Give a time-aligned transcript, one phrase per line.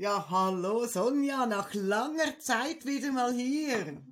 [0.00, 4.02] Ja, hallo Sonja, nach langer Zeit wieder mal hier.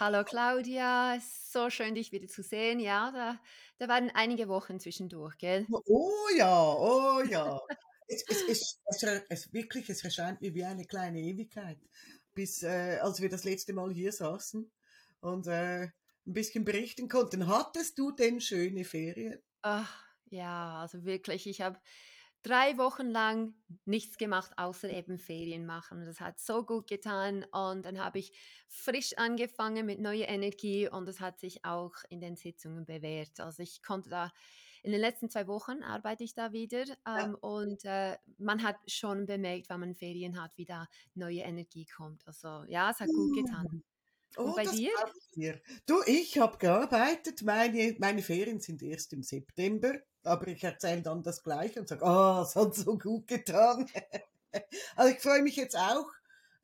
[0.00, 1.20] Hallo Claudia,
[1.52, 2.80] so schön dich wieder zu sehen.
[2.80, 3.40] Ja, da,
[3.78, 5.68] da waren einige Wochen zwischendurch, gell?
[5.86, 7.60] Oh ja, oh ja.
[8.08, 11.78] es, es, es, es, es, wirklich, es erscheint mir wie eine kleine Ewigkeit,
[12.34, 14.68] bis äh, als wir das letzte Mal hier saßen
[15.20, 15.92] und äh, ein
[16.24, 17.46] bisschen berichten konnten.
[17.46, 19.38] Hattest du denn schöne Ferien?
[19.62, 19.94] Ach,
[20.28, 21.78] ja, also wirklich, ich habe
[22.44, 23.54] drei Wochen lang
[23.86, 26.04] nichts gemacht, außer eben Ferien machen.
[26.04, 28.32] Das hat so gut getan und dann habe ich
[28.68, 33.40] frisch angefangen mit neuer Energie und das hat sich auch in den Sitzungen bewährt.
[33.40, 34.30] Also ich konnte da
[34.82, 37.34] in den letzten zwei Wochen arbeite ich da wieder ähm, ja.
[37.40, 42.26] und äh, man hat schon bemerkt, wenn man Ferien hat, wie da neue Energie kommt.
[42.26, 43.82] Also ja, es hat gut getan.
[44.36, 44.90] Und oh, bei dir?
[45.34, 45.60] dir?
[45.86, 47.42] Du, ich habe gearbeitet.
[47.42, 52.04] Meine, meine Ferien sind erst im September, aber ich erzähle dann das Gleiche und sage,
[52.04, 53.88] oh, es hat so gut getan.
[54.96, 56.10] also ich freue mich jetzt auch,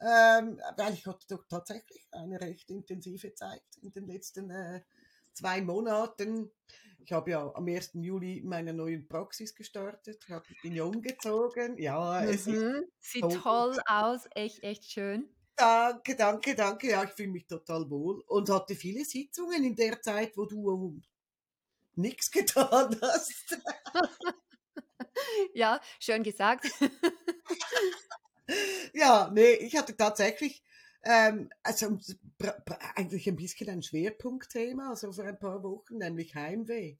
[0.00, 4.80] ähm, weil ich hatte doch tatsächlich eine recht intensive Zeit in den letzten äh,
[5.32, 6.50] zwei Monaten.
[6.98, 7.92] Ich habe ja am 1.
[7.94, 11.78] Juli meine neuen Praxis gestartet, hab, bin ja umgezogen.
[11.78, 12.28] Ja, mhm.
[12.28, 12.44] es
[13.00, 15.28] sieht toll, toll aus, echt, echt schön.
[15.60, 16.88] Danke, danke, danke.
[16.88, 20.98] Ja, ich fühle mich total wohl und hatte viele Sitzungen in der Zeit, wo du
[21.96, 23.58] nichts getan hast.
[25.52, 26.66] ja, schön gesagt.
[28.94, 30.64] ja, nee, ich hatte tatsächlich
[31.02, 31.98] ähm, also
[32.94, 36.96] eigentlich ein bisschen ein Schwerpunktthema, also vor ein paar Wochen, nämlich Heimweh.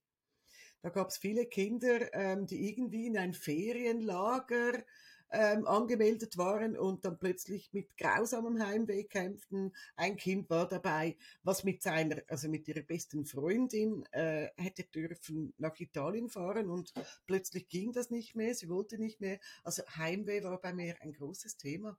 [0.82, 4.84] Da gab es viele Kinder, ähm, die irgendwie in ein Ferienlager
[5.32, 9.72] ähm, angemeldet waren und dann plötzlich mit grausamem Heimweh kämpften.
[9.96, 15.54] Ein Kind war dabei, was mit seiner, also mit ihrer besten Freundin äh, hätte dürfen
[15.58, 16.92] nach Italien fahren und
[17.26, 19.38] plötzlich ging das nicht mehr, sie wollte nicht mehr.
[19.62, 21.96] Also Heimweh war bei mir ein großes Thema.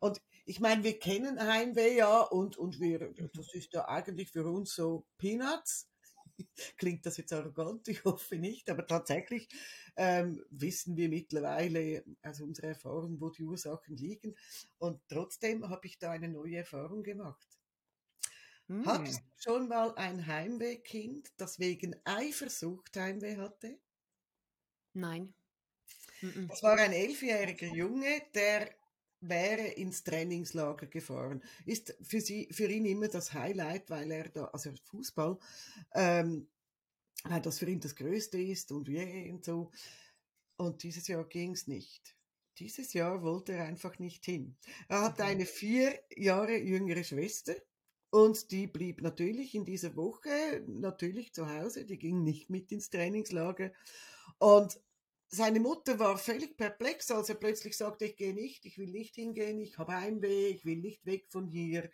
[0.00, 4.44] Und ich meine, wir kennen Heimweh ja und, und wir, das ist ja eigentlich für
[4.46, 5.89] uns so Peanuts.
[6.76, 7.88] Klingt das jetzt arrogant?
[7.88, 9.48] Ich hoffe nicht, aber tatsächlich
[9.96, 14.34] ähm, wissen wir mittlerweile aus unserer Erfahrung, wo die Ursachen liegen.
[14.78, 17.46] Und trotzdem habe ich da eine neue Erfahrung gemacht.
[18.68, 18.86] Hm.
[18.86, 23.78] Hattest du schon mal ein Heimwehkind, das wegen Eifersucht Heimweh hatte?
[24.92, 25.34] Nein.
[26.48, 28.70] Das war ein elfjähriger Junge, der
[29.20, 31.42] wäre ins Trainingslager gefahren.
[31.66, 35.38] Ist für sie, für ihn immer das Highlight, weil er da, also Fußball,
[35.94, 36.48] ähm,
[37.24, 39.70] weil das für ihn das Größte ist und yeah und so.
[40.56, 42.16] Und dieses Jahr ging es nicht.
[42.58, 44.56] Dieses Jahr wollte er einfach nicht hin.
[44.88, 47.54] Er hat eine vier Jahre jüngere Schwester
[48.10, 51.84] und die blieb natürlich in dieser Woche natürlich zu Hause.
[51.84, 53.72] Die ging nicht mit ins Trainingslager.
[54.38, 54.80] Und
[55.30, 59.14] seine Mutter war völlig perplex, als er plötzlich sagte, ich gehe nicht, ich will nicht
[59.14, 61.88] hingehen, ich habe Heimweh, ich will nicht weg von hier,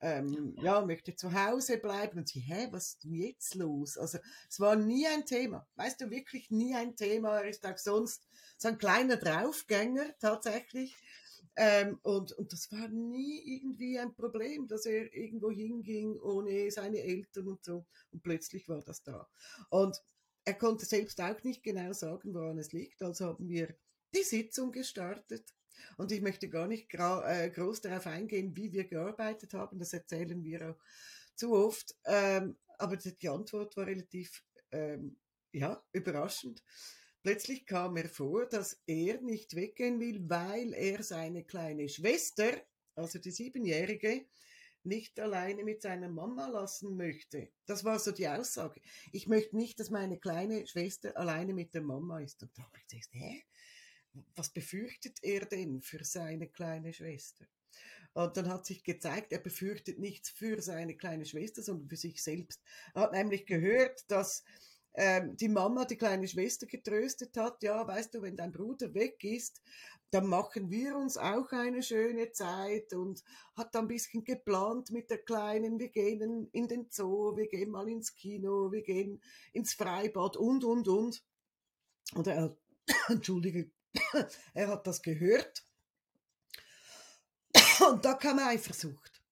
[0.00, 2.18] ähm, ja, möchte zu Hause bleiben.
[2.18, 3.98] Und sie, hä, was ist denn jetzt los?
[3.98, 7.40] Also es war nie ein Thema, weißt du, wirklich nie ein Thema.
[7.40, 10.94] Er ist auch sonst so ein kleiner Draufgänger tatsächlich.
[11.58, 17.02] Ähm, und, und das war nie irgendwie ein Problem, dass er irgendwo hinging ohne seine
[17.02, 17.86] Eltern und so.
[18.12, 19.26] Und plötzlich war das da.
[19.70, 20.00] Und
[20.46, 23.02] er konnte selbst auch nicht genau sagen, woran es liegt.
[23.02, 23.74] Also haben wir
[24.14, 25.52] die Sitzung gestartet.
[25.98, 29.78] Und ich möchte gar nicht äh, groß darauf eingehen, wie wir gearbeitet haben.
[29.78, 30.76] Das erzählen wir auch
[31.34, 31.94] zu oft.
[32.04, 35.16] Ähm, aber die Antwort war relativ ähm,
[35.52, 36.62] ja, überraschend.
[37.22, 42.52] Plötzlich kam er vor, dass er nicht weggehen will, weil er seine kleine Schwester,
[42.94, 44.26] also die Siebenjährige,
[44.86, 47.50] nicht alleine mit seiner Mama lassen möchte.
[47.66, 48.80] Das war so die Aussage.
[49.12, 52.42] Ich möchte nicht, dass meine kleine Schwester alleine mit der Mama ist.
[52.42, 53.44] Und da habe ich gesagt, hä?
[54.34, 57.44] Was befürchtet er denn für seine kleine Schwester?
[58.14, 62.22] Und dann hat sich gezeigt, er befürchtet nichts für seine kleine Schwester, sondern für sich
[62.22, 62.62] selbst.
[62.94, 64.42] Er hat nämlich gehört, dass
[64.96, 69.22] ähm, die Mama die kleine Schwester getröstet hat, ja, weißt du, wenn dein Bruder weg
[69.24, 69.60] ist,
[70.10, 73.22] dann machen wir uns auch eine schöne Zeit und
[73.56, 77.70] hat dann ein bisschen geplant mit der Kleinen, wir gehen in den Zoo, wir gehen
[77.70, 79.20] mal ins Kino, wir gehen
[79.52, 81.22] ins Freibad und, und, und.
[82.14, 82.56] Und er,
[83.08, 83.70] entschuldige,
[84.54, 85.64] er hat das gehört
[87.80, 89.22] und da kam Eifersucht.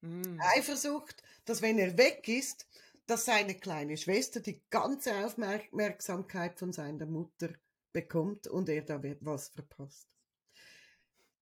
[0.00, 0.38] Mm.
[0.56, 2.66] Eifersucht, dass wenn er weg ist,
[3.06, 7.50] dass seine kleine Schwester die ganze Aufmerksamkeit von seiner Mutter
[7.92, 10.16] bekommt und er da was verpasst.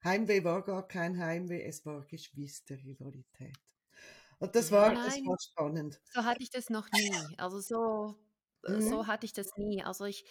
[0.05, 3.59] Heimweh war gar kein Heimweh, es war Geschwisterrivalität.
[4.39, 6.03] Und das war, Nein, das war spannend.
[6.15, 7.37] So hatte ich das noch nie.
[7.39, 8.17] Also so
[8.65, 9.09] äh, so Mhm.
[9.09, 9.83] hatte ich das nie.
[9.85, 10.27] Also ich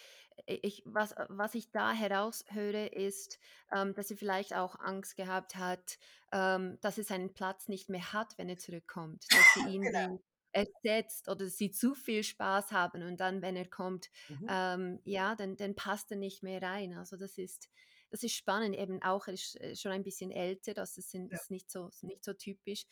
[0.46, 3.38] ich was was ich da heraushöre, ist,
[3.72, 5.98] ähm, dass sie vielleicht auch Angst gehabt hat,
[6.32, 10.20] ähm, dass sie seinen Platz nicht mehr hat, wenn er zurückkommt, dass sie ihn Genau.
[10.52, 14.48] Ersetzt oder sie zu viel Spaß haben und dann, wenn er kommt, Mhm.
[14.48, 16.94] ähm, ja, dann dann passt er nicht mehr rein.
[16.94, 17.70] Also, das ist
[18.10, 19.26] das ist spannend eben auch.
[19.28, 22.24] Er ist, äh, schon ein bisschen älter, das ist Ja, ist nicht so ist nicht
[22.24, 22.84] so typisch,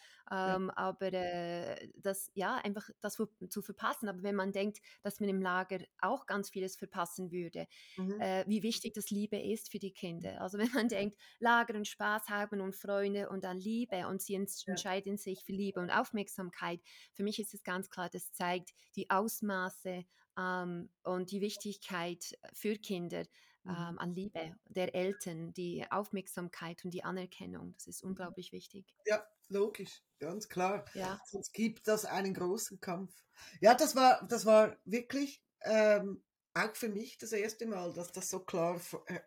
[0.44, 0.56] ja.
[0.56, 3.16] ähm, aber, äh, das ja, einfach das
[3.50, 4.08] zu verpassen.
[4.08, 7.66] Aber wenn man denkt, dass man im Lager auch ganz vieles verpassen würde,
[7.96, 8.18] Mhm.
[8.18, 10.40] äh, wie wichtig das Liebe ist für die Kinder.
[10.40, 14.34] Also, wenn man denkt, Lager und Spaß haben und Freunde und dann Liebe und sie
[14.34, 14.78] ents Ja.
[14.78, 16.80] entscheiden sich für Liebe und Aufmerksamkeit.
[17.12, 20.04] Für mich ist es ganz klar, das zeigt die Ausmaße,
[20.36, 23.24] ähm, und die Wichtigkeit für Kinder.
[23.68, 27.74] Ähm, an Liebe der Eltern, die Aufmerksamkeit und die Anerkennung.
[27.74, 28.86] Das ist unglaublich wichtig.
[29.06, 30.84] Ja, logisch, ganz klar.
[30.94, 31.20] Ja.
[31.26, 33.14] Sonst gibt das einen großen Kampf.
[33.60, 36.22] Ja, das war, das war wirklich ähm,
[36.54, 39.20] auch für mich das erste Mal, dass das so klar äh,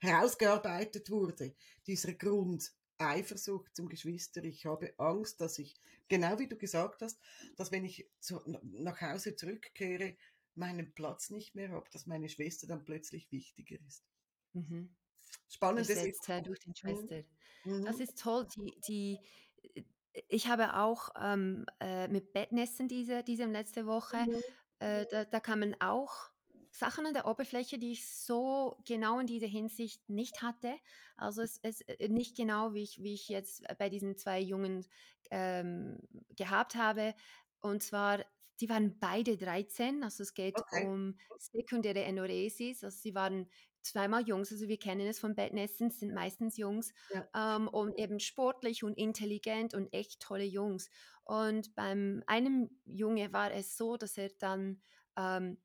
[0.00, 1.54] herausgearbeitet wurde.
[1.86, 4.44] Dieser Grund Eifersucht zum Geschwister.
[4.44, 5.74] Ich habe Angst, dass ich,
[6.08, 7.18] genau wie du gesagt hast,
[7.56, 10.16] dass wenn ich zu, nach Hause zurückkehre,
[10.56, 14.04] meinen Platz nicht mehr habe, dass meine Schwester dann plötzlich wichtiger ist.
[14.54, 14.94] Mhm.
[15.50, 17.14] Spannende Ersetzt, äh, durch die Mhm.
[17.14, 17.24] Schwester.
[17.82, 18.00] Das Mhm.
[18.00, 18.46] ist toll.
[18.56, 19.20] Die die
[19.74, 19.84] äh,
[20.28, 24.54] ich habe auch, ähm, äh, mit Bettnässen diese diese letzte Woche Mhm.
[24.80, 26.30] äh, da da kamen auch
[26.72, 30.76] Sachen an der Oberfläche, die ich so genau in dieser Hinsicht nicht hatte.
[31.16, 34.86] Also, es es äh, nicht genau, wie ich wie ich jetzt bei diesen 2 Jungen,
[35.30, 36.00] ähm,
[36.36, 37.14] gehabt habe.
[37.60, 38.24] Und zwar,
[38.60, 40.64] die waren beide 13, also es geht Okay.
[40.70, 42.84] um sekundäre Enuresis.
[42.84, 43.48] Also, sie waren
[43.82, 47.28] zweimal Jungs, also wir kennen es von Bettnässen, sind meistens Jungs, Ja.
[47.34, 50.90] ähm, und eben sportlich und intelligent und echt tolle Jungs.
[51.24, 54.80] Und beim einem Junge war es so, dass er dann,
[55.16, 55.58] ähm,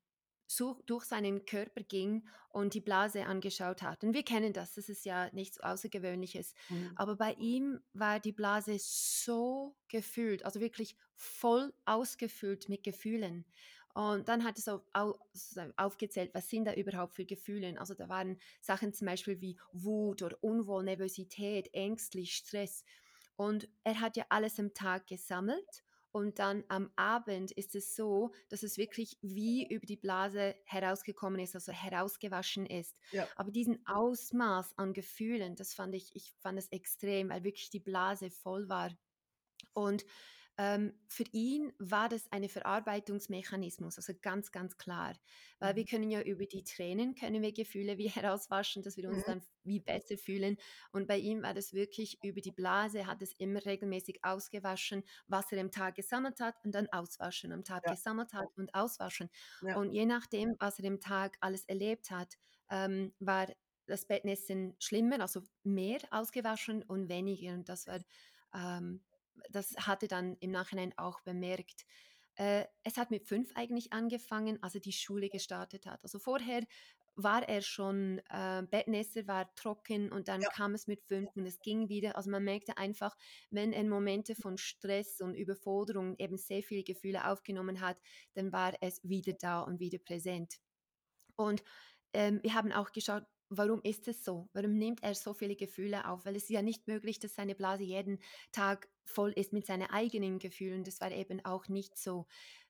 [0.50, 4.04] so durch seinen Körper ging und die Blase angeschaut hat.
[4.04, 6.56] Und wir kennen das, das ist ja nichts Außergewöhnliches.
[6.70, 6.92] Mhm.
[6.96, 13.46] Aber bei ihm war die Blase so gefüllt, also wirklich voll ausgefüllt mit Gefühlen.
[13.94, 17.80] Und dann hat es au au so aufgezählt, was sind da überhaupt für Gefühle.
[17.80, 22.84] Also da waren Sachen zum Beispiel wie Wut oder Unwohl, Nervosität, ängstlich, Stress.
[23.36, 28.32] Und er hat ja alles am Tag gesammelt und dann am Abend ist es so,
[28.50, 32.98] dass es wirklich wie über die Blase herausgekommen ist, also herausgewaschen ist.
[33.12, 33.28] Ja.
[33.36, 37.80] Aber diesen Ausmaß an Gefühlen, das fand ich, ich fand es extrem, weil wirklich die
[37.80, 38.92] Blase voll war.
[39.74, 40.06] Und
[40.60, 45.16] ähm, für ihn war das ein Verarbeitungsmechanismus, also ganz, ganz klar.
[45.60, 45.88] Weil wir Mhm.
[45.88, 49.24] können ja über die Tränen, können wir Gefühle wie herauswaschen, dass wir uns Mhm.
[49.24, 50.58] dann wie besser fühlen.
[50.92, 55.52] Und bei ihm war das wirklich über die Blase, hat es immer regelmäßig ausgewaschen, was
[55.54, 57.96] er am Tag gesammelt hat und dann auswaschen, am Tag Ja.
[57.96, 59.30] gesammelt hat und auswaschen.
[59.62, 59.76] Ja.
[59.76, 62.36] Und je nachdem, was er im Tag alles erlebt hat,
[62.70, 63.48] ähm, war
[63.86, 67.54] das Bettnässen schlimmer, also mehr ausgewaschen und weniger.
[67.54, 68.00] Und das war
[68.54, 69.04] ähm,
[69.52, 71.86] das hatte dann im Nachhinein auch bemerkt.
[72.36, 76.04] Äh, es hat mit 5 eigentlich angefangen, als er die Schule gestartet hat.
[76.04, 76.64] Also vorher
[77.16, 80.50] war er schon äh, Bettnässer, war trocken und dann Ja.
[80.50, 82.16] kam es mit 5 und es ging wieder.
[82.16, 83.18] Also man merkte einfach,
[83.50, 88.00] wenn er Momente von Stress und Überforderung eben sehr viele Gefühle aufgenommen hat,
[88.36, 90.60] dann war es wieder da und wieder präsent.
[91.36, 91.64] Und,
[92.14, 94.50] ähm, wir haben auch geschaut, warum ist es so?
[94.54, 96.26] Warum nimmt er so viele Gefühle auf?
[96.26, 98.20] Weil es ist ja nicht möglich, dass seine Blase jeden
[98.52, 100.84] Tag voll ist mit seinen eigenen Gefühlen.
[100.84, 102.28] Das war eben auch nicht so.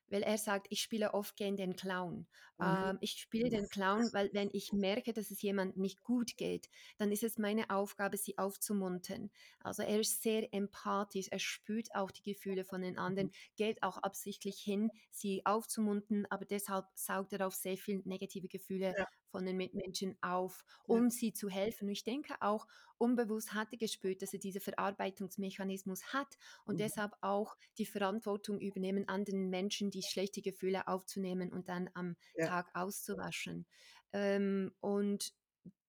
[0.08, 2.26] Weil er sagt: „Ich spiele oft gern den Clown.“
[2.58, 2.90] Mhm.
[2.90, 6.68] Ähm, ich spiele den Clown, weil wenn ich merke, dass es jemandem nicht gut geht,
[6.98, 9.30] dann ist es meine Aufgabe, sie aufzumuntern.
[9.60, 13.26] Also, er ist sehr empathisch, er spürt auch die Gefühle von den Mhm.
[13.26, 18.48] anderen, geht auch absichtlich hin, sie aufzumuntern, aber deshalb saugt er auch sehr viel negative
[18.48, 19.04] Gefühle Ja.
[19.30, 21.00] Von den Mitmenschen auf, Ja.
[21.00, 21.84] um sie zu helfen.
[21.86, 22.66] Und ich denke auch,
[22.98, 26.80] unbewusst hat er gespürt, dass er diesen Verarbeitungsmechanismus hat und Mhm.
[26.80, 32.50] deshalb auch die Verantwortung übernehmen, anderen Menschen die schlechte Gefühle aufzunehmen und dann am Ja.
[32.50, 33.66] Tag auszuwaschen.
[34.12, 35.32] Ähm, und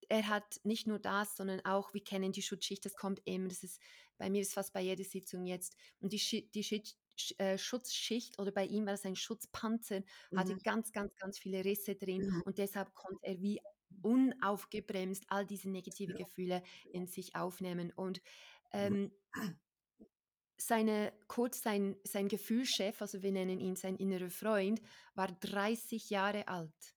[0.08, 3.62] er hat nicht nur das, sondern auch, wir kennen die Schutzschicht, das kommt immer, das
[3.62, 3.80] ist
[4.18, 5.76] bei mir ist fast bei jeder Sitzung jetzt.
[6.00, 6.62] Und die, die
[7.38, 10.02] äh, Schutzschicht oder bei ihm war es ein Schutzpanzer,
[10.34, 10.62] hatte Mhm.
[10.62, 12.42] ganz, ganz, ganz viele Risse drin Mhm.
[12.44, 13.60] und deshalb konnte er wie
[14.02, 16.16] unaufgebremst all diese negative Ja.
[16.16, 17.92] Gefühle in sich aufnehmen.
[17.94, 18.20] Und
[18.80, 18.94] Mhm.
[18.94, 19.12] ähm,
[20.58, 24.80] seine, kurz sein, sein Gefühlschef, also wir nennen ihn sein innerer Freund,
[25.14, 26.94] war 30 Jahre alt.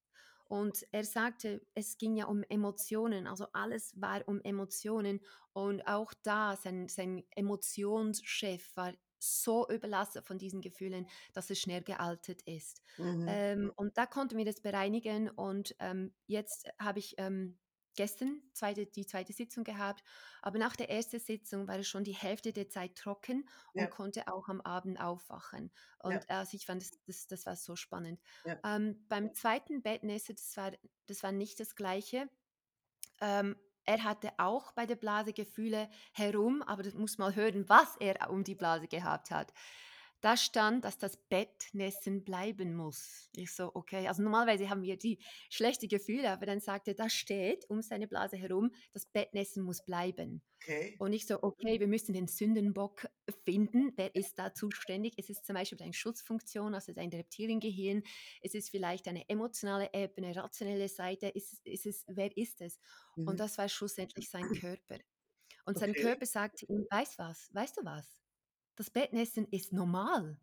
[0.48, 5.22] Und er sagte, es ging ja um Emotionen, also alles war um Emotionen.
[5.54, 11.82] Und auch da, sein, sein Emotionschef war so überlastet von diesen Gefühlen, dass es schnell
[11.84, 12.82] gealtert ist.
[12.98, 13.26] Mhm.
[13.26, 17.60] Ähm, und da konnten wir das bereinigen und ähm, jetzt habe ich ähm,
[17.96, 20.04] gestern zweite, die zweite Sitzung gehabt,
[20.42, 23.90] aber nach der ersten Sitzung war es schon die Hälfte der Zeit trocken und Ja,
[23.90, 25.72] konnte auch am Abend aufwachen.
[26.08, 28.20] ja, Und also ich fand, das, das, das war so spannend.
[28.44, 28.64] ja.
[28.64, 30.74] Ähm, beim zweiten Bettnässe, das war,
[31.06, 32.30] das war nicht das gleiche.
[33.86, 38.30] Er hatte auch bei der Blase Gefühle herum, aber das muss mal hören, was er
[38.30, 39.54] um die Blase gehabt hat.
[40.26, 43.30] Da stand, dass das Bettnässen bleiben muss.
[43.36, 45.20] Ich so, okay, also normalerweise haben wir die
[45.52, 49.86] schlechte Gefühle, aber dann sagte er, da steht um seine Blase herum, das Bettnässen muss
[49.86, 50.42] bleiben.
[50.62, 50.98] Okay.
[50.98, 53.08] Und ich so, okay, wir müssen den Sündenbock
[53.44, 53.94] finden.
[53.98, 55.14] Wer ist da zuständig?
[55.18, 58.04] Es ist zum Beispiel eine Schutzfunktion, also dein Reptiliengehirn.
[58.42, 61.28] Es ist vielleicht eine emotionale Ebene, rationelle Seite.
[61.28, 62.80] Ist, ist es, wer ist es?
[63.26, 63.42] Und Mhm.
[63.42, 65.00] das war schlussendlich sein Körper.
[65.66, 65.96] Und sein Okay.
[65.96, 68.25] Körper sagte ihm, weißt was, weißt du was?
[68.76, 70.40] Das Bettnässen ist normal.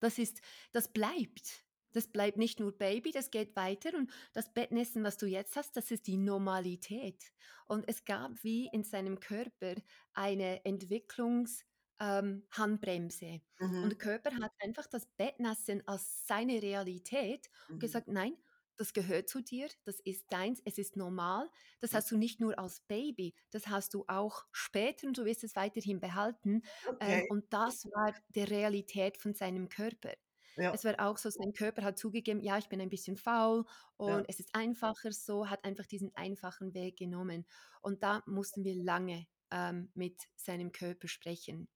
[0.00, 0.40] Das ist,
[0.72, 1.64] das bleibt.
[1.92, 5.76] Das bleibt nicht nur Baby, das geht weiter und das Bettnässen, was du jetzt hast,
[5.76, 7.32] das ist die Normalität.
[7.66, 9.76] Und es gab wie in seinem Körper
[10.12, 11.64] eine Entwicklungs-
[11.98, 13.40] ähm, Handbremse.
[13.80, 13.92] Und Mhm.
[13.92, 17.80] der Körper hat einfach das Bettnässen als seine Realität und Mhm.
[17.80, 18.36] gesagt, nein,
[18.76, 21.50] das gehört zu dir, das ist deins, es ist normal.
[21.80, 25.44] Das hast du nicht nur als Baby, das hast du auch später und du wirst
[25.44, 26.62] es weiterhin behalten.
[27.00, 27.28] Ähm, Okay.
[27.28, 30.12] und das war die Realität von seinem Körper.
[30.56, 33.64] Ja, Es war auch so, sein Körper hat zugegeben, ja, ich bin ein bisschen faul
[34.04, 34.16] ja.
[34.16, 37.46] und es ist einfacher so, hat einfach diesen einfachen Weg genommen.
[37.82, 41.68] Und da mussten wir lange ähm, mit seinem Körper sprechen.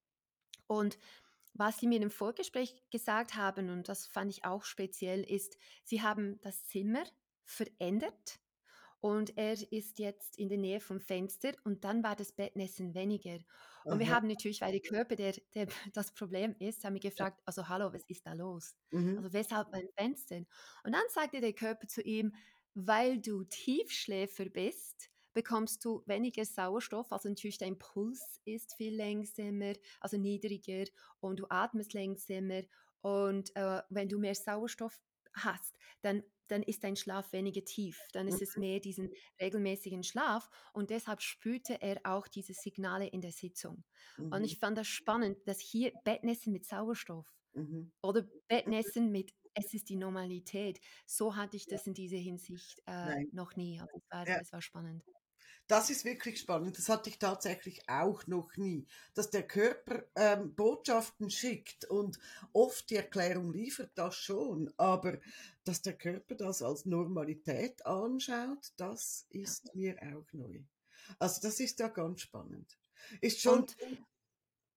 [0.67, 0.99] Und
[1.55, 6.03] was Sie mir im Vorgespräch gesagt haben, und das fand ich auch speziell, ist, Sie
[6.03, 7.05] haben das Zimmer
[7.45, 8.41] verändert
[9.01, 13.39] und er ist jetzt in der Nähe vom Fenster und dann war das Bettnässen weniger.
[13.85, 14.17] Und wir Aha.
[14.17, 17.93] haben natürlich, weil der Körper der, der das Problem ist, haben wir gefragt, also hallo,
[17.93, 18.75] was ist da los?
[18.91, 19.17] Mhm.
[19.17, 20.37] Also weshalb beim Fenster?
[20.85, 22.35] Und dann sagte der Körper zu ihm,
[22.75, 25.11] weil du Tiefschläfer bist,
[25.43, 30.85] bekommst du weniger Sauerstoff, also natürlich dein Puls ist viel langsamer, also niedriger
[31.21, 32.63] und du atmest langsamer
[33.03, 35.01] und äh, wenn du mehr Sauerstoff
[35.35, 38.63] hast, dann, dann ist dein Schlaf weniger tief, dann ist es Mhm.
[38.63, 43.85] mehr diesen regelmäßigen Schlaf und deshalb spürte er auch diese Signale in der Sitzung.
[44.29, 44.45] Und Mhm.
[44.45, 47.91] ich fand das spannend, dass hier Bettnässen mit Sauerstoff Mhm.
[48.03, 50.81] oder Bettnässen mit es ist die Normalität.
[51.07, 53.81] So hatte ich das in dieser Hinsicht äh, noch nie.
[53.81, 54.41] Also es, war, Ja.
[54.41, 55.05] es war spannend.
[55.71, 56.77] Das ist wirklich spannend.
[56.77, 58.89] Das hatte ich tatsächlich auch noch nie.
[59.15, 62.19] Dass der Körper ähm, Botschaften schickt und
[62.53, 64.75] oft die Erklärung liefert, das schon.
[64.79, 65.19] Aber
[65.63, 70.59] dass der Körper das als Normalität anschaut, das ist mir auch neu.
[71.21, 72.77] Also das ist ja ganz spannend.
[73.21, 73.77] Ist schon, Und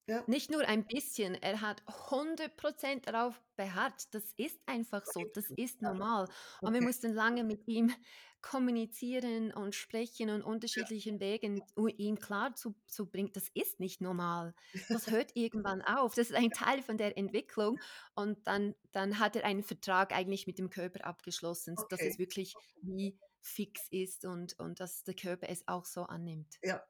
[0.08, 4.14] ja, nicht nur ein bisschen, er hat 100% darauf beharrt.
[4.14, 6.30] Das ist einfach so, das ist normal.
[6.62, 7.94] Und wir mussten lange mit ihm
[8.42, 14.02] kommunizieren und sprechen und unterschiedlichen Wegen, um ihm klar zu, zu bringen, das ist nicht
[14.02, 14.54] normal.
[14.92, 16.14] Das hört irgendwann auf.
[16.16, 17.80] Das ist ein Teil von der Entwicklung.
[18.16, 22.06] Und dann, dann hat er einen Vertrag eigentlich mit dem Körper abgeschlossen, dass Okay.
[22.06, 26.60] es wirklich wie fix ist und, und dass der Körper es auch so annimmt.
[26.64, 26.84] Ja.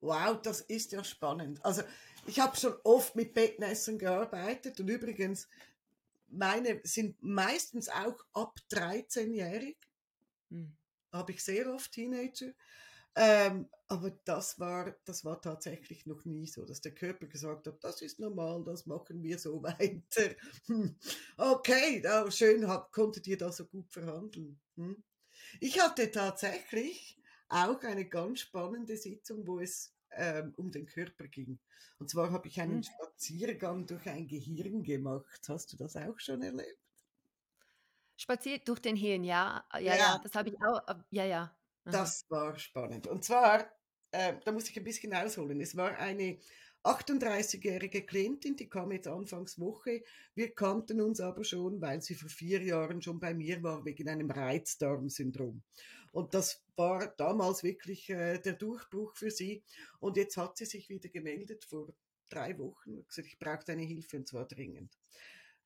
[0.00, 1.64] Wow, das ist ja spannend.
[1.64, 1.82] Also
[2.26, 5.48] ich habe schon oft mit Bettnässen gearbeitet und übrigens,
[6.28, 9.76] meine sind meistens auch ab 13-jährig.
[10.50, 10.72] Hm.
[11.12, 12.52] Habe ich sehr oft Teenager.
[13.16, 17.84] Ähm, aber das war, das war tatsächlich noch nie so, dass der Körper gesagt hat,
[17.84, 20.34] das ist normal, das machen wir so weiter.
[21.36, 24.58] Okay, ja, schön, hab, konntet ihr da so gut verhandeln.
[24.76, 25.02] Hm.
[25.60, 27.16] Ich hatte tatsächlich
[27.48, 31.58] auch eine ganz spannende Sitzung, wo es ähm, um den Körper ging.
[31.98, 32.84] Und zwar habe ich einen Hm.
[32.84, 35.42] Spaziergang durch ein Gehirn gemacht.
[35.48, 36.78] Hast du das auch schon erlebt?
[38.16, 41.56] Spaziert durch den Hirn, ja, ja, Ja, ja, das habe ich auch, äh, ja, ja.
[41.84, 41.90] Aha.
[41.90, 43.06] das war spannend.
[43.06, 43.70] Und zwar,
[44.10, 45.60] äh, da muss ich ein bisschen ausholen.
[45.60, 46.38] Es war eine
[46.84, 50.02] 38-jährige Klientin, die kam jetzt Anfangswoche.
[50.34, 54.08] Wir kannten uns aber schon, weil sie vor vier Jahren schon bei mir war, wegen
[54.08, 55.62] einem Reizdarmsyndrom.
[56.12, 59.64] Und das war damals wirklich äh, der Durchbruch für sie.
[59.98, 61.92] Und jetzt hat sie sich wieder gemeldet vor
[62.28, 64.96] drei Wochen und gesagt, ich brauche deine Hilfe und zwar dringend.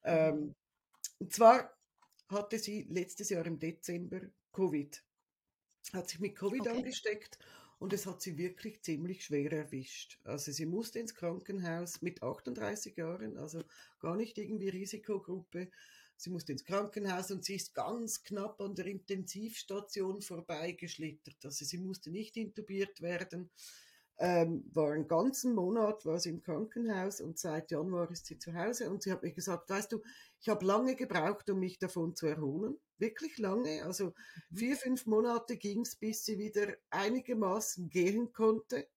[0.04, 0.10] Mhm.
[0.10, 0.54] Ähm,
[1.18, 1.76] und zwar
[2.28, 4.20] hatte sie letztes Jahr im Dezember
[4.52, 5.02] Covid.
[5.92, 6.76] Hat sich mit Covid Okay.
[6.76, 7.38] angesteckt
[7.78, 10.18] und es hat sie wirklich ziemlich schwer erwischt.
[10.24, 13.62] Also sie musste ins Krankenhaus mit 38 Jahren, also
[14.00, 15.70] gar nicht irgendwie Risikogruppe.
[16.16, 21.36] Sie musste ins Krankenhaus und sie ist ganz knapp an der Intensivstation vorbeigeschlittert.
[21.44, 23.50] Also sie musste nicht intubiert werden.
[24.18, 28.52] Ähm, war einen ganzen Monat war sie im Krankenhaus und seit Januar ist sie zu
[28.52, 30.02] Hause und sie hat mir gesagt, weißt du,
[30.40, 34.06] ich habe lange gebraucht, um mich davon zu erholen, wirklich lange, also
[34.50, 34.56] mhm.
[34.56, 38.88] vier, fünf Monate ging es, bis sie wieder einigermaßen gehen konnte,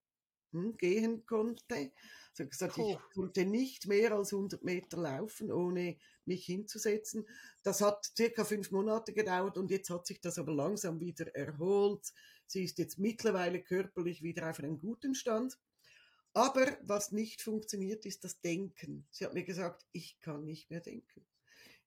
[0.54, 1.92] hm, gehen konnte.
[2.34, 2.90] Sie hat gesagt, oh.
[2.90, 7.28] ich konnte nicht mehr als 100 Meter laufen, ohne mich hinzusetzen.
[7.62, 12.12] Das hat circa fünf Monate gedauert und jetzt hat sich das aber langsam wieder erholt.
[12.52, 15.58] Sie ist jetzt mittlerweile körperlich wieder auf einem guten Stand.
[16.34, 19.06] Aber was nicht funktioniert, ist das Denken.
[19.12, 21.26] Sie hat mir gesagt, ich kann nicht mehr denken.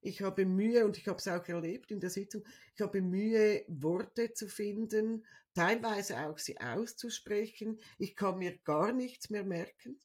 [0.01, 2.45] Ich habe Mühe, und ich habe es auch erlebt in der Sitzung,
[2.75, 7.81] ich habe Mühe, Worte zu finden, teilweise auch sie auszusprechen.
[7.99, 9.99] Ich kann mir gar nichts mehr merken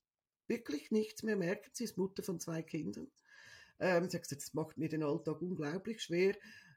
[0.50, 1.70] wirklich nichts mehr merken.
[1.72, 3.08] Sie ist Mutter von zwei Kindern.
[3.80, 6.36] Ähm, sie hat gesagt, das macht mir den Alltag unglaublich schwer.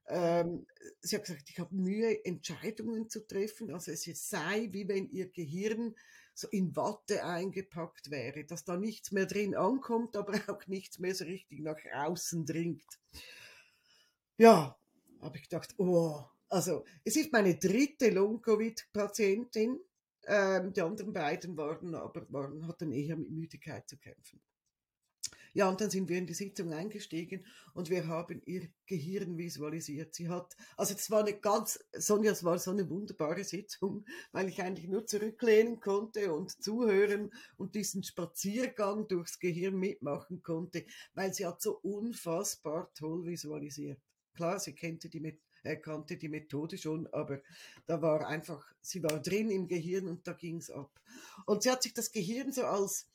[0.09, 0.67] Ähm,
[1.01, 3.73] sie hat gesagt, ich habe Mühe, Entscheidungen zu treffen.
[3.73, 5.95] Also es sei, wie wenn ihr Gehirn
[6.35, 11.15] so in Watte eingepackt wäre, dass da nichts mehr drin ankommt, aber auch nichts mehr
[11.15, 13.01] so richtig nach außen dringt.
[14.39, 14.79] Ja,
[15.21, 19.79] habe ich gedacht, oh, also es ist meine dritte Long-Covid-Patientin.
[20.25, 24.41] Ähm, die anderen beiden waren aber waren, hatten eher mit Müdigkeit zu kämpfen.
[25.55, 27.45] Ja, und dann sind wir in die Sitzung eingestiegen
[27.75, 30.15] und wir haben ihr Gehirn visualisiert.
[30.15, 34.49] Sie hat, also es war eine ganz, Sonja, es war so eine wunderbare Sitzung, weil
[34.49, 41.35] ich eigentlich nur zurücklehnen konnte und zuhören und diesen Spaziergang durchs Gehirn mitmachen konnte, weil
[41.35, 44.01] sie hat so unfassbar toll visualisiert.
[44.35, 47.43] Klar, sie kannte die, er kannte die Methode schon, aber
[47.87, 50.91] da war einfach, sie war drin im Gehirn und da ging es ab.
[51.45, 53.07] Und sie hat sich das Gehirn so als,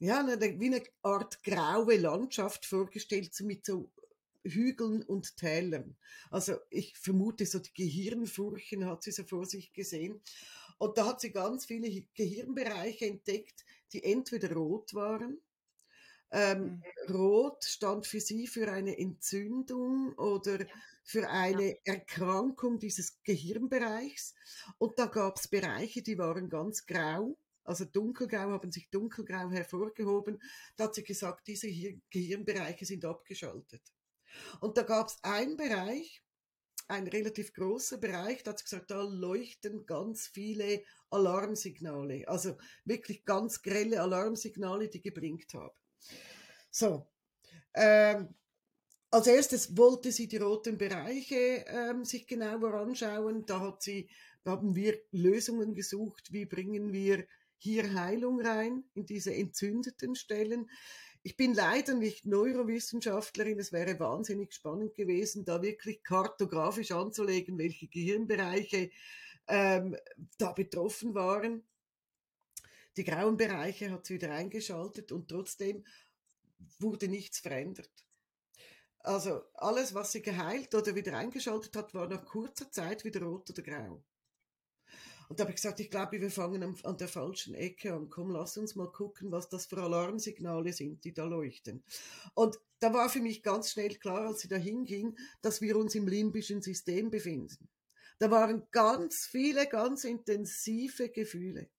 [0.00, 3.90] ja, wie eine Art graue Landschaft vorgestellt, so mit so
[4.42, 5.96] Hügeln und Tälern.
[6.30, 10.20] Also ich vermute, so die Gehirnfurchen hat sie so vor sich gesehen.
[10.78, 15.38] Und da hat sie ganz viele Gehirnbereiche entdeckt, die entweder rot waren,
[16.32, 17.14] ähm, mhm.
[17.14, 20.64] Rot stand für sie für eine Entzündung oder
[21.02, 24.34] für eine Erkrankung dieses Gehirnbereichs.
[24.78, 27.36] Und da gab es Bereiche, die waren ganz grau,
[27.70, 30.42] also dunkelgrau, haben sich dunkelgrau hervorgehoben.
[30.76, 31.68] Da hat sie gesagt, diese
[32.10, 33.82] Gehirnbereiche sind abgeschaltet.
[34.60, 36.22] Und da gab es einen Bereich,
[36.88, 43.24] ein relativ großer Bereich, da hat sie gesagt, da leuchten ganz viele Alarmsignale, also wirklich
[43.24, 45.76] ganz grelle Alarmsignale, die geblinkt haben.
[46.70, 47.06] So,
[47.74, 48.34] ähm,
[49.12, 53.44] als erstes wollte sie die roten Bereiche ähm, sich genauer anschauen.
[53.46, 54.08] Da hat sie,
[54.44, 56.32] da haben wir Lösungen gesucht.
[56.32, 57.26] Wie bringen wir
[57.62, 60.68] hier Heilung rein in diese entzündeten Stellen?
[61.22, 63.58] Ich bin leider nicht Neurowissenschaftlerin.
[63.58, 68.90] Es wäre wahnsinnig spannend gewesen, da wirklich kartografisch anzulegen, welche Gehirnbereiche
[69.46, 69.96] ähm,
[70.38, 71.62] da betroffen waren.
[72.96, 75.84] Die grauen Bereiche hat sie wieder eingeschaltet und trotzdem
[76.78, 77.90] wurde nichts verändert.
[79.00, 83.48] Also alles, was sie geheilt oder wieder eingeschaltet hat, war nach kurzer Zeit wieder rot
[83.50, 84.02] oder grau.
[85.30, 88.10] Und da habe ich gesagt, ich glaube, wir fangen an, der falschen Ecke an.
[88.10, 91.84] Komm, lass uns mal gucken, was das für Alarmsignale sind, die da leuchten.
[92.34, 95.94] Und da war für mich ganz schnell klar, als sie da hinging, dass wir uns
[95.94, 97.68] im limbischen System befinden.
[98.18, 101.70] Da waren ganz viele, ganz intensive Gefühle.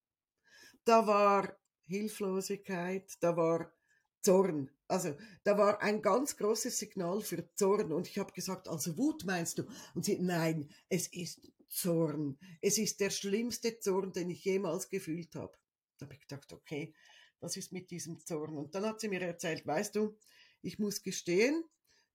[0.86, 3.74] Da war Hilflosigkeit, da war
[4.22, 4.72] Zorn.
[4.88, 9.26] Also da war ein ganz großes Signal für Zorn und ich habe gesagt, also Wut
[9.26, 9.64] meinst du?
[9.94, 12.38] Und sie, nein, es ist Zorn.
[12.62, 15.58] Es ist der schlimmste Zorn, den ich jemals gefühlt habe.
[15.98, 16.94] Da habe ich gedacht, okay,
[17.40, 18.58] was ist mit diesem Zorn?
[18.58, 20.18] Und dann hat sie mir erzählt, weißt du,
[20.62, 21.64] ich muss gestehen,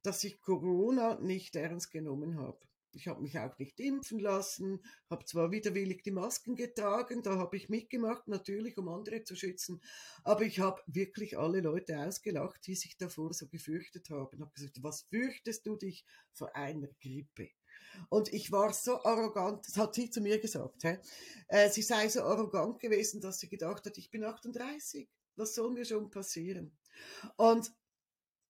[0.03, 2.61] dass ich Corona nicht ernst genommen habe.
[2.93, 7.57] Ich habe mich auch nicht impfen lassen, habe zwar widerwillig die Masken getragen, da habe
[7.57, 9.83] ich mitgemacht, natürlich, um andere zu schützen,
[10.25, 14.37] aber ich habe wirklich alle Leute ausgelacht, die sich davor so gefürchtet haben.
[14.37, 17.51] Ich habe gesagt, was fürchtest du dich vor einer Grippe?
[18.09, 20.99] Und ich war so arrogant, das hat sie zu mir gesagt, hä?
[21.49, 25.71] Äh, sie sei so arrogant gewesen, dass sie gedacht hat, ich bin 38, was soll
[25.71, 26.77] mir schon passieren?
[27.37, 27.73] Und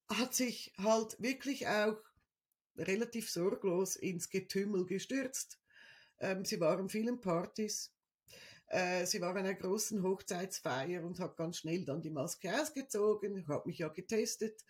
[0.09, 1.99] hat sich halt wirklich auch
[2.77, 5.59] relativ sorglos ins Getümmel gestürzt.
[6.19, 7.93] Ähm, sie waren vielen Partys.
[8.69, 13.47] Äh, sie war an einer großen Hochzeitsfeier und hat ganz schnell dann die Maske ausgezogen.
[13.49, 14.65] Habe mich ja getestet,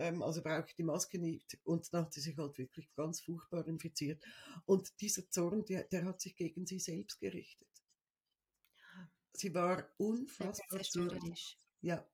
[0.00, 1.58] ähm, also brauche ich die Maske nicht.
[1.62, 4.24] Und dann hat sie sich halt wirklich ganz furchtbar infiziert.
[4.64, 7.68] Und dieser Zorn, der, der hat sich gegen sie selbst gerichtet.
[9.34, 11.58] Sie war unfassbar zornig.
[11.82, 12.04] Ja.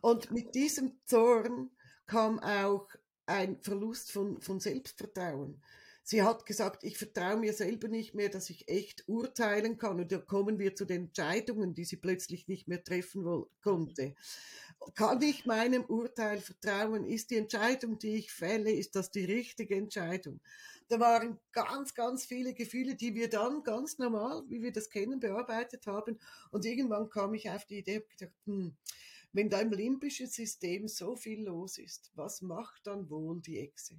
[0.00, 1.70] Und mit diesem Zorn
[2.06, 2.88] kam auch
[3.26, 5.62] ein Verlust von, von Selbstvertrauen.
[6.02, 10.00] Sie hat gesagt, ich vertraue mir selber nicht mehr, dass ich echt urteilen kann.
[10.00, 14.14] Und da kommen wir zu den Entscheidungen, die sie plötzlich nicht mehr treffen konnte.
[14.94, 17.04] Kann ich meinem Urteil vertrauen?
[17.04, 20.40] Ist die Entscheidung, die ich fälle, ist das die richtige Entscheidung?
[20.88, 25.20] Da waren ganz, ganz viele Gefühle, die wir dann ganz normal, wie wir das kennen,
[25.20, 26.18] bearbeitet haben.
[26.50, 28.76] Und irgendwann kam ich auf die Idee, habe gedacht, hm,
[29.32, 33.96] wenn da im limbischen System so viel los ist, was macht dann wohl die Echse?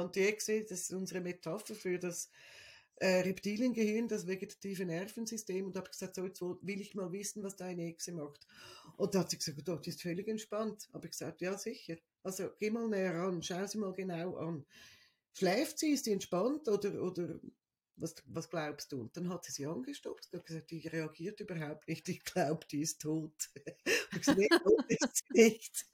[0.00, 2.30] Und die Echse, das ist unsere Metapher für das
[2.96, 5.66] äh, Reptiliengehirn, das vegetative Nervensystem.
[5.66, 8.46] Und habe gesagt, so, jetzt will ich mal wissen, was deine Echse macht.
[8.96, 10.88] Und da hat sie gesagt, oh, die ist völlig entspannt.
[10.92, 11.96] Habe ich gesagt, ja, sicher.
[12.22, 14.64] Also geh mal näher ran, schau sie mal genau an.
[15.32, 17.38] Schläft sie, ist sie entspannt oder, oder
[17.96, 19.02] was, was glaubst du?
[19.02, 22.82] Und dann hat sie sie angestopft und gesagt, die reagiert überhaupt nicht, ich glaube, die
[22.82, 23.50] ist tot.
[24.12, 25.86] ich gesagt, nee, tot ist sie nicht.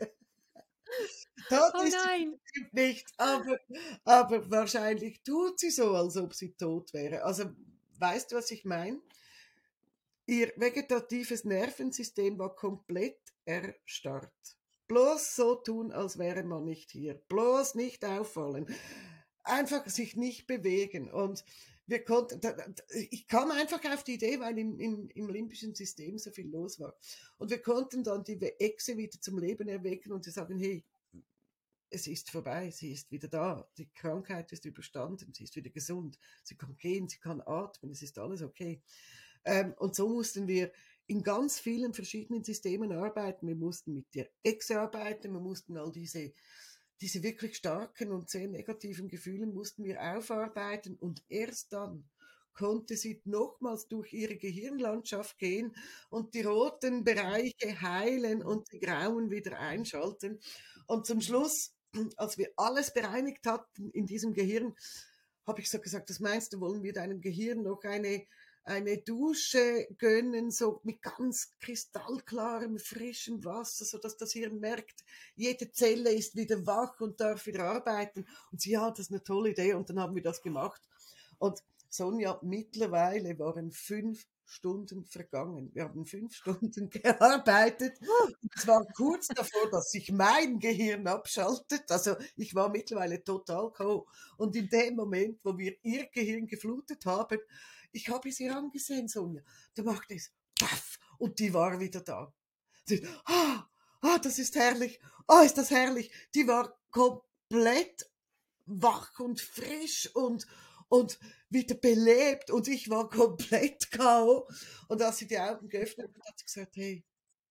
[1.48, 2.40] Tot oh ist nein.
[2.52, 3.58] sie nicht, aber,
[4.04, 7.22] aber wahrscheinlich tut sie so, als ob sie tot wäre.
[7.24, 7.50] Also,
[7.98, 9.00] weißt du, was ich meine?
[10.26, 14.56] Ihr vegetatives Nervensystem war komplett erstarrt.
[14.88, 17.14] Bloß so tun, als wäre man nicht hier.
[17.14, 18.66] Bloß nicht auffallen.
[19.42, 21.10] Einfach sich nicht bewegen.
[21.10, 21.44] Und
[21.86, 22.40] wir konnten,
[23.10, 26.78] ich kam einfach auf die Idee, weil im, im, im limbischen System so viel los
[26.80, 26.96] war.
[27.38, 30.84] Und wir konnten dann die Echse wieder zum Leben erwecken und sie sagen, hey,
[31.90, 36.18] es ist vorbei, sie ist wieder da, die Krankheit ist überstanden, sie ist wieder gesund,
[36.42, 38.80] sie kann gehen, sie kann atmen, es ist alles okay.
[39.44, 40.72] Ähm, und so mussten wir
[41.06, 43.46] in ganz vielen verschiedenen Systemen arbeiten.
[43.46, 46.32] Wir mussten mit der Echse arbeiten, wir mussten all diese
[47.02, 52.08] diese wirklich starken und sehr negativen Gefühle mussten wir aufarbeiten und erst dann
[52.54, 55.74] konnte sie nochmals durch ihre Gehirnlandschaft gehen
[56.10, 60.38] und die roten Bereiche heilen und die grauen wieder einschalten.
[60.86, 61.74] Und zum Schluss,
[62.16, 64.76] als wir alles bereinigt hatten in diesem Gehirn,
[65.44, 68.26] habe ich so gesagt, das meinst wollen wir deinem Gehirn noch eine
[68.64, 75.70] eine Dusche gönnen, so mit ganz kristallklarem, frischem Wasser, so dass das Hirn merkt, jede
[75.72, 78.26] Zelle ist wieder wach und darf wieder arbeiten.
[78.50, 79.74] Und sie, ja, das ist eine tolle Idee.
[79.74, 80.80] Und dann haben wir das gemacht.
[81.38, 85.70] Und Sonja, mittlerweile waren fünf Stunden vergangen.
[85.74, 87.98] Wir haben fünf Stunden gearbeitet.
[88.54, 91.90] Es war kurz davor, dass sich mein Gehirn abschaltet.
[91.90, 94.06] Also ich war mittlerweile total K.O.
[94.36, 97.38] Und in dem Moment, wo wir ihr Gehirn geflutet haben,
[97.92, 99.42] ich habe sie angesehen, Sonja.
[99.74, 102.34] Da machte es paff und die war wieder da.
[102.86, 103.68] Sie, ah,
[104.00, 105.00] ah, das ist herrlich.
[105.26, 106.10] Ah, ist das herrlich.
[106.34, 108.10] Die war komplett
[108.66, 110.46] wach und frisch und,
[110.88, 114.48] und wieder belebt und ich war komplett K.O.
[114.88, 117.04] Und als sie die Augen geöffnet hat, hat sie gesagt, hey,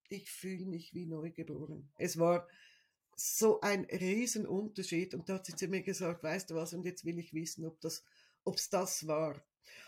[0.09, 1.89] ich fühle mich wie neugeboren.
[1.97, 2.47] Es war
[3.15, 7.05] so ein Riesenunterschied und da hat sie zu mir gesagt, weißt du was, und jetzt
[7.05, 8.03] will ich wissen, ob das,
[8.43, 9.41] ob's das war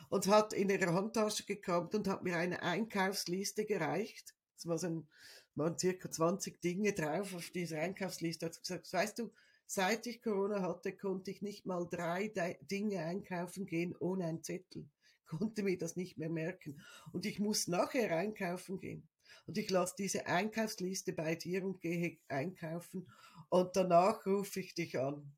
[0.09, 4.35] und hat in ihre Handtasche gekramt und hat mir eine Einkaufsliste gereicht.
[4.57, 5.07] Es war so ein,
[5.55, 8.45] waren circa 20 Dinge drauf auf dieser Einkaufsliste.
[8.45, 9.31] Hat gesagt, weißt du,
[9.65, 12.27] seit ich Corona hatte, konnte ich nicht mal drei
[12.69, 14.89] Dinge einkaufen gehen ohne einen Zettel.
[15.25, 16.81] Konnte mir das nicht mehr merken.
[17.11, 19.07] Und ich muss nachher einkaufen gehen.
[19.47, 23.07] Und ich lasse diese Einkaufsliste bei dir und gehe einkaufen.
[23.49, 25.33] Und danach rufe ich dich an.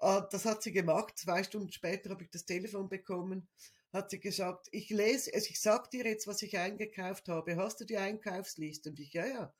[0.00, 1.18] Und das hat sie gemacht.
[1.18, 3.48] Zwei Stunden später habe ich das Telefon bekommen
[3.92, 7.56] hat sie gesagt, ich lese, also ich sag dir jetzt, was ich eingekauft habe.
[7.56, 8.90] Hast du die Einkaufsliste?
[8.90, 9.54] Und ich, ja, ja.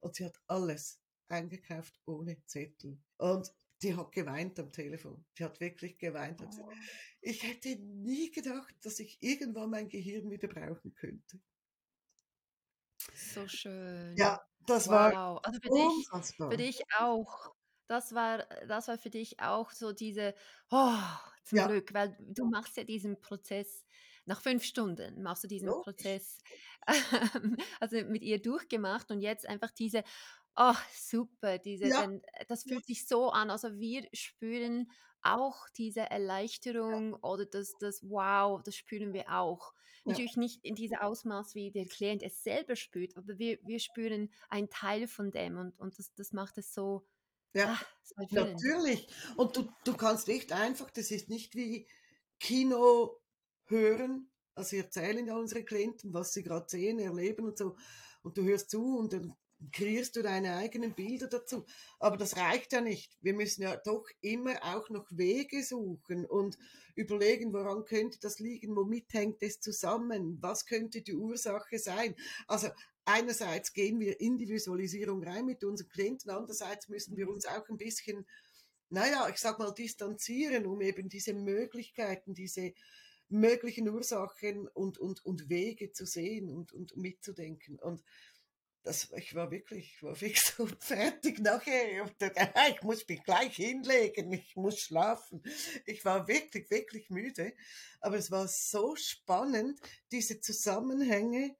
[0.00, 2.98] Und sie hat alles eingekauft ohne Zettel.
[3.18, 5.24] Und die hat geweint am Telefon.
[5.38, 6.42] Die hat wirklich geweint.
[6.42, 6.70] Oh.
[7.20, 11.40] Ich hätte nie gedacht, dass ich irgendwann mein Gehirn wieder brauchen könnte.
[13.14, 14.16] So schön.
[14.16, 14.92] Ja, das wow.
[14.92, 17.54] war also für dich, für dich auch.
[17.90, 20.32] Das war, das war für dich auch so diese,
[20.70, 20.94] oh,
[21.42, 21.66] zum ja.
[21.66, 23.84] Glück, weil du machst ja diesen Prozess,
[24.26, 25.82] nach fünf Stunden machst du diesen Logisch.
[25.82, 26.38] Prozess
[27.80, 30.04] also mit ihr durchgemacht und jetzt einfach diese,
[30.54, 32.02] oh, super, diese, ja.
[32.02, 34.88] denn, äh, das fühlt sich so an, also wir spüren
[35.22, 37.18] auch diese Erleichterung ja.
[37.22, 39.72] oder das, das Wow, das spüren wir auch.
[40.04, 40.12] Ja.
[40.12, 44.30] Natürlich nicht in diesem Ausmaß, wie der Klient es selber spürt, aber wir, wir spüren
[44.48, 47.04] einen Teil von dem und, und das, das macht es so,
[47.54, 47.78] ja,
[48.16, 49.08] ah, natürlich.
[49.36, 51.88] Und du, du kannst echt einfach, das ist nicht wie
[52.38, 53.20] Kino
[53.66, 54.30] hören.
[54.54, 57.76] Also wir erzählen ja unsere Klienten, was sie gerade sehen, erleben und so.
[58.22, 59.34] Und du hörst zu und dann
[59.72, 61.66] kreierst du deine eigenen Bilder dazu.
[61.98, 63.16] Aber das reicht ja nicht.
[63.20, 66.56] Wir müssen ja doch immer auch noch Wege suchen und
[66.94, 72.14] überlegen, woran könnte das liegen, womit hängt es zusammen, was könnte die Ursache sein.
[72.46, 72.68] Also
[73.10, 77.68] einerseits gehen wir in die Visualisierung rein mit unseren Klienten, andererseits müssen wir uns auch
[77.68, 78.26] ein bisschen
[78.90, 82.74] naja, ich sag mal, distanzieren, um eben diese Möglichkeiten, diese
[83.28, 87.78] möglichen Ursachen und, und, und Wege zu sehen und, und mitzudenken.
[87.78, 88.02] Und
[88.82, 92.10] das, ich war wirklich, ich war fix und fertig nachher.
[92.70, 95.42] Ich muss mich gleich hinlegen, ich muss schlafen.
[95.86, 97.54] Ich war wirklich, wirklich müde.
[98.00, 99.78] Aber es war so spannend,
[100.10, 101.56] diese Zusammenhänge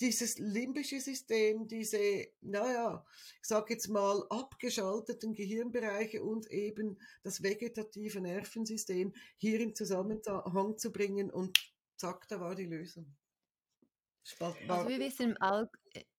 [0.00, 3.04] dieses limbische System, diese, naja,
[3.40, 10.92] ich sage jetzt mal, abgeschalteten Gehirnbereiche und eben das vegetative Nervensystem hier in Zusammenhang zu
[10.92, 11.56] bringen und
[11.96, 13.14] zack, da war die Lösung.
[14.68, 15.68] Also wir wissen im, All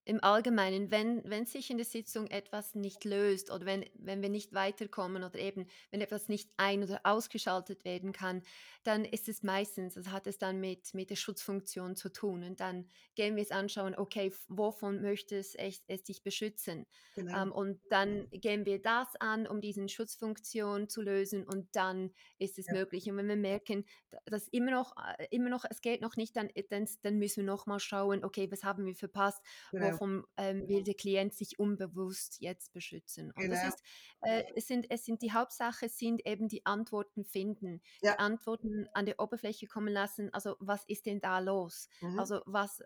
[0.05, 4.29] im Allgemeinen, wenn, wenn sich in der Sitzung etwas nicht löst oder wenn, wenn wir
[4.29, 8.41] nicht weiterkommen oder eben wenn etwas nicht ein- oder ausgeschaltet werden kann,
[8.83, 12.43] dann ist es meistens, das hat es dann mit, mit der Schutzfunktion zu tun.
[12.43, 16.85] Und dann gehen wir es anschauen, okay, wovon möchte es, echt, es sich beschützen?
[17.15, 17.41] Genau.
[17.41, 22.59] Ähm, und dann gehen wir das an, um diesen Schutzfunktion zu lösen und dann ist
[22.59, 22.73] es ja.
[22.73, 23.09] möglich.
[23.09, 23.85] Und wenn wir merken,
[24.25, 27.45] dass immer noch, äh, immer noch, es geht noch nicht, dann, dann, dann müssen wir
[27.45, 29.41] nochmal schauen, okay, was haben wir verpasst?
[29.71, 33.31] Genau wovon ähm, will der Klient sich unbewusst jetzt beschützen.
[33.35, 33.55] Und genau.
[33.55, 33.83] das ist,
[34.21, 38.13] äh, es, sind, es sind die Hauptsache sind eben die Antworten finden, ja.
[38.13, 40.33] die Antworten an die Oberfläche kommen lassen.
[40.33, 41.89] Also was ist denn da los?
[42.01, 42.19] Mhm.
[42.19, 42.81] Also was,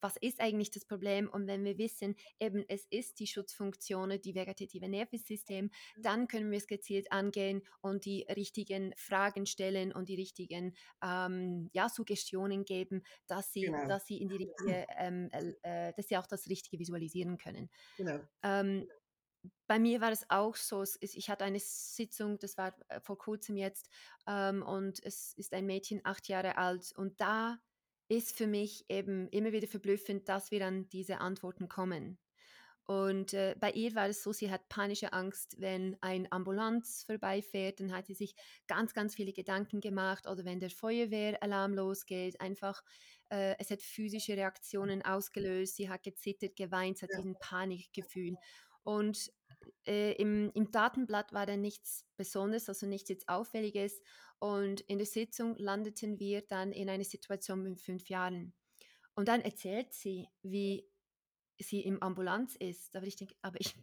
[0.00, 1.28] was ist eigentlich das Problem?
[1.28, 6.02] Und wenn wir wissen, eben es ist die Schutzfunktion, die vegetative Nervensystem, mhm.
[6.02, 11.70] dann können wir es gezielt angehen und die richtigen Fragen stellen und die richtigen ähm,
[11.72, 13.86] ja, Suggestionen geben, dass sie, genau.
[13.86, 15.30] dass sie in die richtige, ähm,
[15.62, 17.70] äh, dass sie auch das Richtige visualisieren können.
[17.96, 18.20] Genau.
[18.42, 18.88] Ähm,
[19.66, 23.56] bei mir war es auch so, ich hatte eine Sitzung, das war äh, vor kurzem
[23.56, 23.88] jetzt,
[24.26, 27.58] ähm, und es ist ein Mädchen, acht Jahre alt, und da
[28.08, 32.18] ist für mich eben immer wieder verblüffend, dass wir an diese Antworten kommen.
[32.86, 37.80] Und äh, bei ihr war es so, sie hat panische Angst, wenn ein Ambulanz vorbeifährt,
[37.80, 38.36] dann hat sie sich
[38.68, 42.84] ganz, ganz viele Gedanken gemacht oder wenn der Feuerwehralarm losgeht, einfach,
[43.28, 47.18] äh, es hat physische Reaktionen ausgelöst, sie hat gezittert, geweint, sie hat ja.
[47.18, 48.36] diesen Panikgefühl.
[48.84, 49.32] Und
[49.84, 54.00] äh, im, im Datenblatt war dann nichts Besonderes, also nichts jetzt Auffälliges.
[54.38, 58.54] Und in der Sitzung landeten wir dann in eine Situation mit fünf Jahren.
[59.16, 60.88] Und dann erzählt sie, wie
[61.58, 62.94] sie im Ambulanz ist.
[62.96, 63.74] Aber ich denke, aber ich,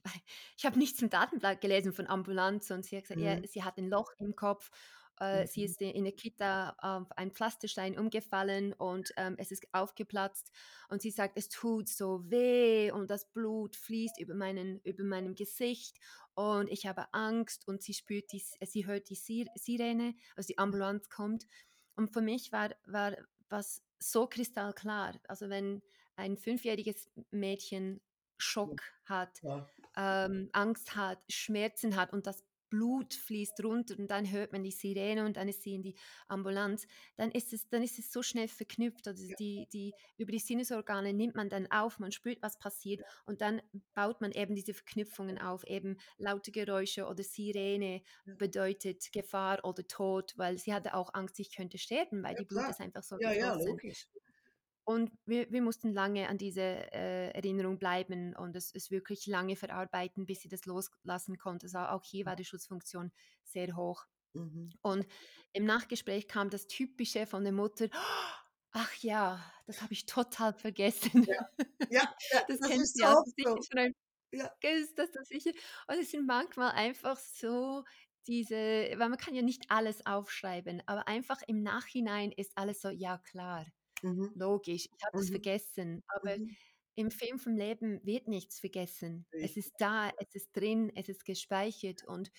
[0.58, 3.26] ich habe nichts im Datenblatt gelesen von Ambulanz und sie hat gesagt, mhm.
[3.26, 4.70] ja, sie hat ein Loch im Kopf.
[5.20, 5.48] Äh, mhm.
[5.48, 10.52] Sie ist in der Kita auf einen Pflasterstein umgefallen und ähm, es ist aufgeplatzt.
[10.90, 15.36] Und sie sagt, es tut so weh und das Blut fließt über, meinen, über meinem
[15.36, 15.98] Gesicht
[16.36, 21.10] und ich habe Angst und sie spürt die, sie hört die Sirene, also die Ambulanz
[21.10, 21.46] kommt.
[21.96, 23.16] Und für mich war, war
[23.50, 25.20] was so kristallklar.
[25.28, 25.84] Also wenn
[26.16, 28.02] ein fünfjähriges Mädchen
[28.38, 29.68] Schock hat, ja.
[29.96, 34.72] ähm, Angst hat, Schmerzen hat und das Blut fließt runter und dann hört man die
[34.72, 35.96] Sirene und dann ist sie in die
[36.28, 39.08] Ambulanz, dann ist es, dann ist es so schnell verknüpft.
[39.08, 39.36] Also ja.
[39.38, 43.06] die, die, über die Sinnesorgane nimmt man dann auf, man spürt, was passiert ja.
[43.28, 43.62] und dann
[43.94, 45.64] baut man eben diese Verknüpfungen auf.
[45.68, 48.34] Eben laute Geräusche oder Sirene ja.
[48.40, 52.68] bedeutet Gefahr oder Tod, weil sie hatte auch Angst, ich könnte sterben, weil die Blut
[52.72, 54.08] ist einfach so ja, ja, logisch.
[54.86, 59.56] Und wir, wir mussten lange an diese äh, Erinnerung bleiben und es, es wirklich lange
[59.56, 61.68] verarbeiten, bis sie das loslassen konnte.
[61.68, 63.12] Also auch hier war die Schutzfunktion
[63.44, 64.06] sehr hoch.
[64.34, 64.72] Mhm.
[64.82, 65.08] Und
[65.54, 67.88] im Nachgespräch kam das Typische von der Mutter,
[68.72, 71.24] ach ja, das habe ich total vergessen.
[71.24, 71.50] Ja,
[71.90, 73.16] ja, ja das, das kennst du ja.
[73.38, 73.58] So.
[73.72, 73.94] Schon
[74.34, 74.50] ja.
[74.62, 75.52] Ist das, das sicher.
[75.88, 77.84] Und es sind manchmal einfach so
[78.28, 82.90] diese, weil man kann ja nicht alles aufschreiben, aber einfach im Nachhinein ist alles so,
[82.90, 83.66] ja klar.
[84.04, 84.32] Mhm.
[84.36, 85.34] Logisch, ich habe es mhm.
[85.34, 86.56] vergessen, aber mhm.
[86.96, 89.26] im Film vom Leben wird nichts vergessen.
[89.34, 89.52] Richtig.
[89.52, 92.32] Es ist da, es ist drin, es ist gespeichert und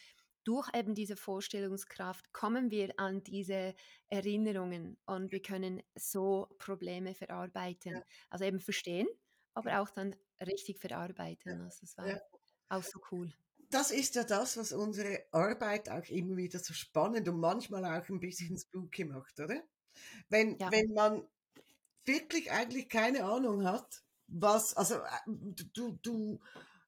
[0.44, 3.74] durch eben diese Vorstellungskraft kommen wir an diese
[4.08, 7.92] Erinnerungen und wir können so Probleme verarbeiten.
[7.92, 8.02] Ja.
[8.30, 9.08] Also eben verstehen,
[9.54, 10.14] aber auch dann
[10.46, 11.58] richtig verarbeiten.
[11.58, 11.64] Ja.
[11.64, 12.20] Also es war ja.
[12.68, 13.32] auch so cool.
[13.70, 18.08] Das ist ja das, was unsere Arbeit auch immer wieder so spannend und manchmal auch
[18.08, 19.62] ein bisschen spooky macht, oder?
[20.28, 21.26] Wenn, wenn man
[22.06, 26.40] wirklich eigentlich keine Ahnung hat, was, also äh, du, du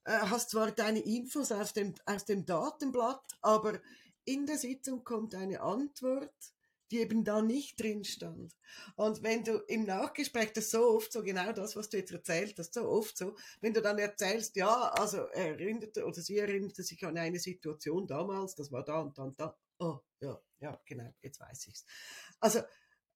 [0.05, 3.81] äh, hast zwar deine Infos aus dem, aus dem Datenblatt, aber
[4.25, 6.35] in der Sitzung kommt eine Antwort,
[6.91, 8.55] die eben da nicht drin stand.
[8.95, 12.59] Und wenn du im Nachgespräch, das so oft so, genau das, was du jetzt erzählt
[12.59, 16.83] hast, so oft so, wenn du dann erzählst, ja, also er erinnerte oder sie erinnerte
[16.83, 21.13] sich an eine Situation damals, das war da und dann da, oh, ja, ja, genau,
[21.23, 21.85] jetzt weiß ich's.
[22.41, 22.61] Also,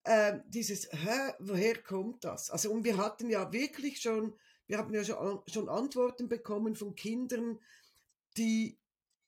[0.05, 2.51] äh, dieses, hä, woher kommt das?
[2.51, 4.35] Also, und wir hatten ja wirklich schon,
[4.67, 7.59] wir haben ja schon, schon Antworten bekommen von Kindern,
[8.37, 8.79] die,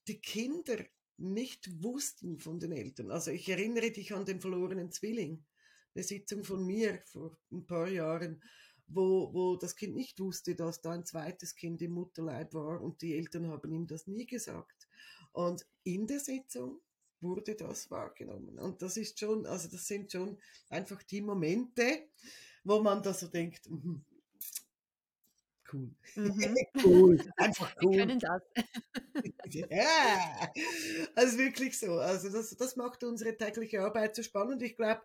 [0.09, 0.79] die Kinder
[1.19, 3.11] nicht wussten von den Eltern.
[3.11, 5.45] Also ich erinnere dich an den verlorenen Zwilling,
[5.95, 8.43] eine Sitzung von mir vor ein paar Jahren,
[8.87, 13.03] wo, wo das Kind nicht wusste, dass da ein zweites Kind im Mutterleib war und
[13.03, 14.89] die Eltern haben ihm das nie gesagt.
[15.33, 16.81] Und in der Sitzung
[17.23, 18.59] wurde das wahrgenommen.
[18.59, 22.09] Und das ist schon, also das sind schon einfach die Momente,
[22.65, 23.97] wo man da so denkt, mm,
[25.73, 25.91] cool.
[26.17, 26.57] Mhm.
[26.85, 27.93] cool, einfach cool.
[27.93, 28.43] Wir können das.
[29.71, 30.53] ja,
[31.15, 31.99] also wirklich so.
[31.99, 34.63] Also das, das macht unsere tägliche Arbeit so spannend.
[34.63, 35.03] Ich glaube,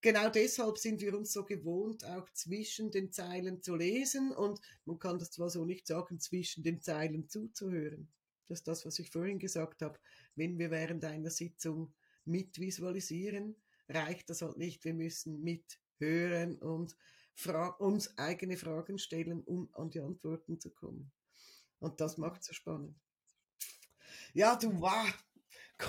[0.00, 4.98] genau deshalb sind wir uns so gewohnt, auch zwischen den Zeilen zu lesen und man
[4.98, 8.08] kann das zwar so nicht sagen, zwischen den Zeilen zuzuhören.
[8.48, 9.98] Das ist das, was ich vorhin gesagt habe.
[10.36, 11.94] Wenn wir während einer Sitzung
[12.24, 13.56] mitvisualisieren,
[13.88, 14.84] reicht das halt nicht.
[14.84, 16.96] Wir müssen mithören und
[17.78, 21.12] uns eigene Fragen stellen, um an die Antworten zu kommen.
[21.80, 22.98] Und das macht es so spannend.
[24.32, 25.12] Ja, du, wow,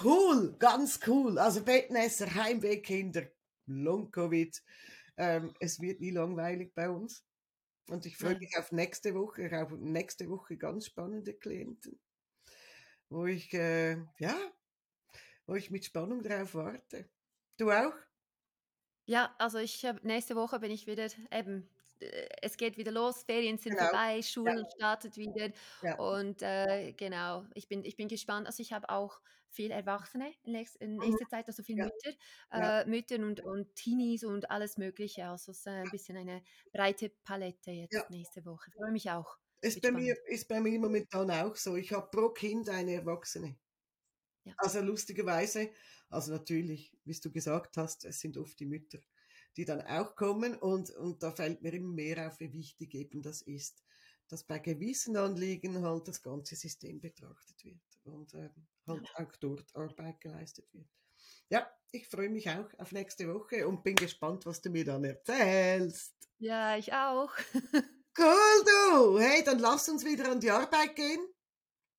[0.03, 1.37] cool, ganz cool.
[1.37, 3.27] Also Bettnässer, Heimwegkinder,
[3.65, 4.61] Long-Covid.
[5.17, 7.23] Ähm, es wird nie langweilig bei uns.
[7.87, 11.99] Und ich freue mich auf nächste Woche, auf nächste Woche ganz spannende Klienten,
[13.09, 14.35] wo ich, äh, ja,
[15.45, 17.09] wo ich mit Spannung drauf warte.
[17.57, 17.93] Du auch?
[19.07, 23.23] Ja, also ich habe nächste Woche bin ich wieder eben äh, es geht wieder los,
[23.23, 23.77] Ferien sind Genau.
[23.77, 28.47] vorbei, Schule Ja, startet wieder ja, und, äh, genau, ich bin ich bin gespannt.
[28.47, 32.11] Also, ich habe auch viel Erwachsene in mhm, nächster Zeit, also viel ja, Mütter
[32.51, 35.27] äh, Mütter und und Teenies und alles Mögliche.
[35.27, 36.41] Also, es ist, äh, 'n bisschen eine
[36.71, 38.71] breite Palette jetzt nächste Woche.
[38.71, 39.37] Freue mich auch.
[39.65, 41.75] Ist bei mir, ist bei mir momentan auch so.
[41.75, 43.57] Ich habe pro Kind eine Erwachsene.
[44.45, 44.55] Ja.
[44.57, 45.71] Also lustigerweise,
[46.09, 48.99] also natürlich, wie du gesagt hast, es sind oft die Mütter,
[49.57, 53.21] die dann auch kommen und, und da fällt mir immer mehr auf, wie wichtig eben
[53.21, 53.83] das ist,
[54.27, 59.15] dass bei gewissen Anliegen halt das ganze System betrachtet wird und ähm, halt Ja.
[59.15, 60.87] auch dort Arbeit geleistet wird.
[61.49, 65.03] Ja, ich freue mich auch auf nächste Woche und bin gespannt, was du mir dann
[65.03, 66.29] erzählst.
[66.37, 67.31] Ja, ich auch.
[68.17, 69.19] Cool, du!
[69.19, 71.19] Hey, dann lass uns wieder an die Arbeit gehen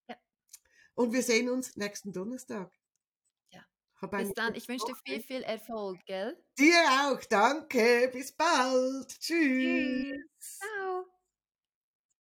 [0.09, 0.17] Ja,
[0.95, 2.73] und wir sehen uns nächsten Donnerstag.
[3.51, 3.67] ja.
[4.17, 4.55] Bis dann.
[4.55, 6.43] Ich wünsche dir viel, viel Erfolg, gell?
[6.59, 8.11] Dir auch, danke.
[8.13, 9.09] Bis bald.
[9.21, 10.07] Tschüss.
[10.39, 10.71] Tschüss.